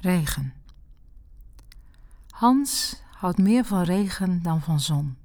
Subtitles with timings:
[0.00, 0.52] Regen.
[2.30, 5.16] Hans houdt meer van regen dan van zon.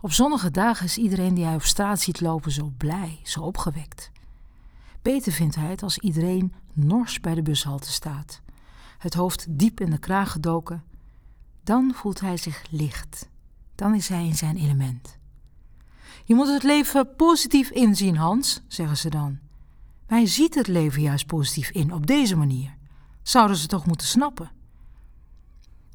[0.00, 4.10] Op zonnige dagen is iedereen die hij op straat ziet lopen zo blij, zo opgewekt.
[5.02, 8.40] Beter vindt hij het als iedereen nors bij de bushalte staat,
[8.98, 10.84] het hoofd diep in de kraag gedoken.
[11.64, 13.28] Dan voelt hij zich licht.
[13.74, 15.18] Dan is hij in zijn element.
[16.24, 19.38] Je moet het leven positief inzien, Hans, zeggen ze dan.
[20.06, 22.80] Hij ziet het leven juist positief in, op deze manier
[23.22, 24.50] zouden ze toch moeten snappen.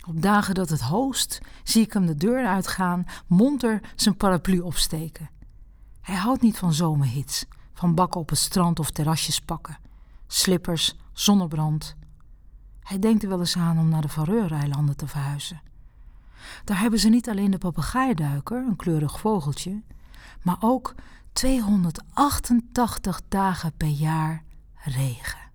[0.08, 5.30] Op dagen dat het hoost, zie ik hem de deur uitgaan, monter zijn paraplu opsteken.
[6.02, 9.78] Hij houdt niet van zomerhits, van bakken op het strand of terrasjes pakken,
[10.28, 11.96] slippers, zonnebrand.
[12.80, 15.62] Hij denkt er wel eens aan om naar de Vareureilanden te verhuizen.
[16.64, 19.84] Daar hebben ze niet alleen de papegaaiduiker, een kleurig vogeltje,
[20.42, 20.96] maar ook
[21.34, 24.44] 288 dagen per jaar
[24.76, 25.47] regen.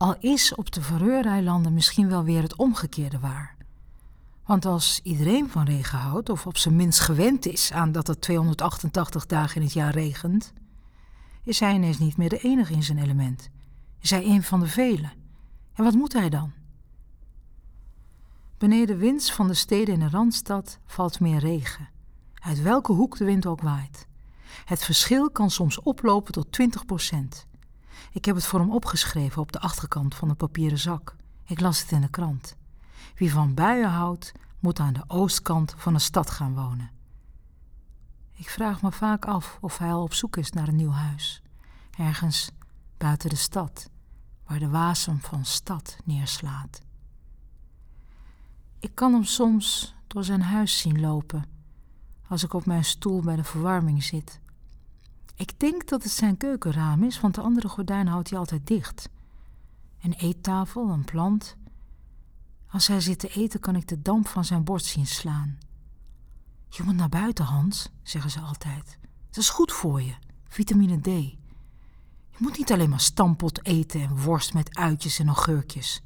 [0.00, 3.56] Al is op de Vareureilanden misschien wel weer het omgekeerde waar.
[4.44, 8.20] Want als iedereen van regen houdt, of op zijn minst gewend is aan dat het
[8.20, 10.52] 288 dagen in het jaar regent,
[11.42, 13.50] is hij ineens niet meer de enige in zijn element.
[13.98, 15.12] Is hij een van de velen.
[15.74, 16.52] En wat moet hij dan?
[18.58, 21.88] Beneden de wind van de steden in de Randstad valt meer regen,
[22.34, 24.06] uit welke hoek de wind ook waait.
[24.64, 27.48] Het verschil kan soms oplopen tot 20 procent.
[28.12, 31.16] Ik heb het voor hem opgeschreven op de achterkant van een papieren zak.
[31.44, 32.56] Ik las het in de krant.
[33.14, 36.90] Wie van buien houdt, moet aan de oostkant van een stad gaan wonen.
[38.32, 41.42] Ik vraag me vaak af of hij al op zoek is naar een nieuw huis.
[41.98, 42.50] Ergens
[42.96, 43.90] buiten de stad,
[44.46, 46.80] waar de wasem van stad neerslaat.
[48.78, 51.44] Ik kan hem soms door zijn huis zien lopen,
[52.28, 54.40] als ik op mijn stoel bij de verwarming zit
[55.40, 59.08] ik denk dat het zijn keukenraam is, want de andere gordijn houdt hij altijd dicht.
[60.02, 61.56] Een eettafel, een plant.
[62.70, 65.58] Als hij zit te eten, kan ik de damp van zijn bord zien slaan.
[66.68, 68.98] Je moet naar buiten, Hans, zeggen ze altijd.
[69.30, 70.14] Dat is goed voor je,
[70.48, 71.06] vitamine D.
[71.06, 76.02] Je moet niet alleen maar stampot eten en worst met uitjes en augurkjes.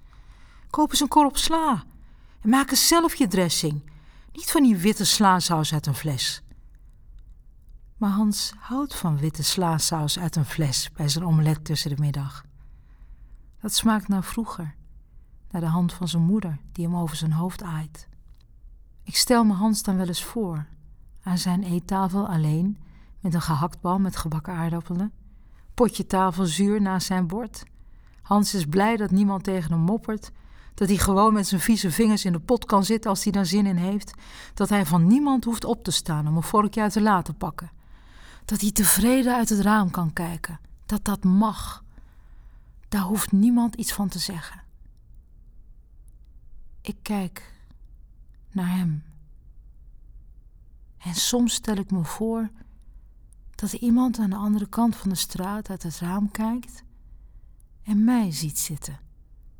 [0.70, 1.84] Koop eens een korp sla
[2.40, 3.90] en maak eens zelf je dressing.
[4.32, 6.43] Niet van die witte slaasaus uit een fles.
[8.04, 12.44] Maar Hans houdt van witte slaasaus uit een fles bij zijn omelet tussen de middag.
[13.60, 14.74] Dat smaakt naar vroeger,
[15.50, 18.08] naar de hand van zijn moeder die hem over zijn hoofd aait.
[19.02, 20.66] Ik stel me Hans dan wel eens voor,
[21.22, 22.78] aan zijn eettafel alleen,
[23.20, 25.12] met een gehaktbal met gebakken aardappelen,
[25.74, 27.64] potje tafelzuur naast zijn bord.
[28.22, 30.30] Hans is blij dat niemand tegen hem moppert,
[30.74, 33.46] dat hij gewoon met zijn vieze vingers in de pot kan zitten als hij daar
[33.46, 34.14] zin in heeft,
[34.54, 37.82] dat hij van niemand hoeft op te staan om een vorkje uit te laten pakken
[38.44, 40.60] dat hij tevreden uit het raam kan kijken.
[40.86, 41.84] Dat dat mag.
[42.88, 44.62] Daar hoeft niemand iets van te zeggen.
[46.80, 47.52] Ik kijk
[48.50, 49.04] naar hem.
[50.98, 52.50] En soms stel ik me voor
[53.54, 56.84] dat iemand aan de andere kant van de straat uit het raam kijkt
[57.82, 58.98] en mij ziet zitten,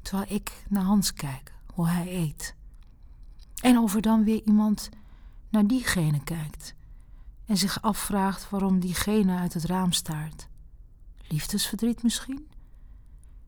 [0.03, 2.55] terwijl ik naar Hans kijk, hoe hij eet.
[3.63, 4.89] En of er dan weer iemand
[5.49, 6.75] naar diegene kijkt
[7.47, 10.49] en zich afvraagt waarom diegene uit het raam staart.
[11.29, 12.49] Liefdesverdriet misschien?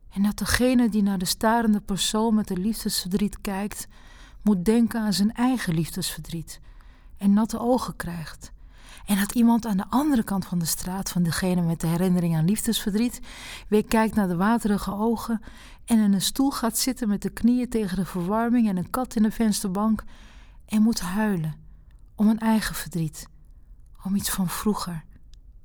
[0.09, 3.87] En dat degene die naar de starende persoon met de liefdesverdriet kijkt,
[4.41, 6.59] moet denken aan zijn eigen liefdesverdriet
[7.17, 8.51] en natte ogen krijgt.
[9.05, 12.35] En dat iemand aan de andere kant van de straat van degene met de herinnering
[12.35, 13.19] aan liefdesverdriet
[13.67, 15.41] weer kijkt naar de waterige ogen
[15.85, 19.15] en in een stoel gaat zitten met de knieën tegen de verwarming en een kat
[19.15, 20.03] in de vensterbank
[20.65, 21.55] en moet huilen
[22.15, 23.27] om een eigen verdriet
[24.07, 25.03] om iets van vroeger.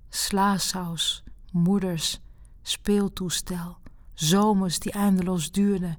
[0.09, 1.23] Slaasaus,
[1.53, 2.21] moeders,
[2.63, 3.79] speeltoestel,
[4.15, 5.99] zomers die eindeloos duurden.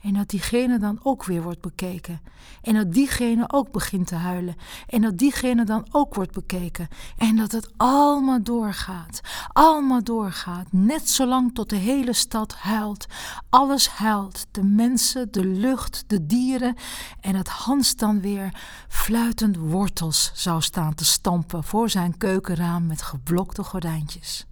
[0.00, 2.20] En dat diegene dan ook weer wordt bekeken.
[2.62, 4.56] En dat diegene ook begint te huilen.
[4.86, 6.88] En dat diegene dan ook wordt bekeken.
[7.16, 9.20] En dat het allemaal doorgaat.
[9.52, 10.72] Allemaal doorgaat.
[10.72, 13.06] Net zolang tot de hele stad huilt.
[13.48, 14.46] Alles huilt.
[14.50, 16.76] De mensen, de lucht, de dieren.
[17.20, 23.02] En dat Hans dan weer fluitend wortels zou staan te stampen voor zijn keukenraam met
[23.02, 24.46] geblokte gordijntjes.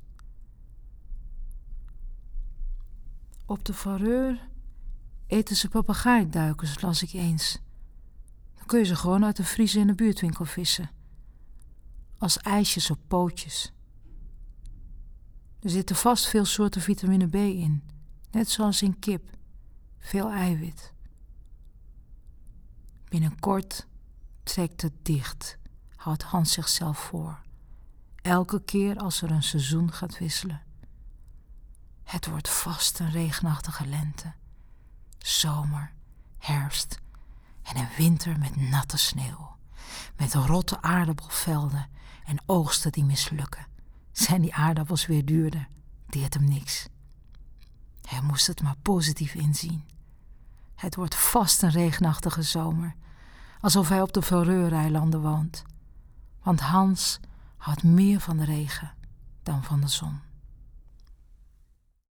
[3.47, 4.49] Op de vareur
[5.29, 7.59] eten ze papegaaiduikers, las ik eens.
[8.55, 10.91] Dan kun je ze gewoon uit de vriezer in de buurtwinkel vissen.
[12.19, 13.73] Als ijsjes op pootjes.
[15.61, 17.83] Er zitten vast veel soorten vitamine B in,
[18.31, 19.31] net zoals in kip.
[19.99, 20.93] Veel eiwit.
[23.05, 23.87] Binnenkort
[24.43, 25.59] trekt het dicht,
[25.97, 27.41] houdt Hans zichzelf voor.
[28.23, 30.63] Elke keer als er een seizoen gaat wisselen.
[32.03, 34.33] Het wordt vast een regenachtige lente.
[35.29, 35.93] Zomer,
[36.39, 37.01] herfst
[37.63, 39.57] en een winter met natte sneeuw.
[40.17, 41.89] Met rotte aardappelvelden
[42.25, 43.67] en oogsten die mislukken.
[44.13, 45.69] Zijn die aardappels weer duurder,
[46.07, 46.89] deert hem niks.
[48.03, 49.85] Hij moest het maar positief inzien.
[50.75, 52.95] Het wordt vast een regenachtige zomer,
[53.61, 55.63] alsof hij op de Faroe-eilanden woont.
[56.43, 57.21] Want Hans
[57.57, 58.95] houdt meer van de regen
[59.43, 60.28] dan van de zon.